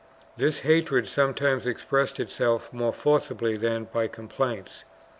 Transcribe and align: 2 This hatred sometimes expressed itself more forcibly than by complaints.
2 0.39 0.45
This 0.45 0.59
hatred 0.61 1.07
sometimes 1.07 1.67
expressed 1.67 2.19
itself 2.19 2.73
more 2.73 2.91
forcibly 2.91 3.55
than 3.55 3.83
by 3.83 4.07
complaints. 4.07 4.83